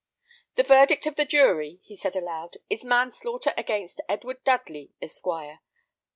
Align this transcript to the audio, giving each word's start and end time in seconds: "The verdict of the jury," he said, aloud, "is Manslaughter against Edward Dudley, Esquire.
"The 0.55 0.63
verdict 0.63 1.05
of 1.05 1.15
the 1.15 1.25
jury," 1.25 1.79
he 1.83 1.95
said, 1.95 2.15
aloud, 2.15 2.57
"is 2.71 2.83
Manslaughter 2.83 3.53
against 3.55 4.01
Edward 4.09 4.43
Dudley, 4.43 4.95
Esquire. 4.99 5.59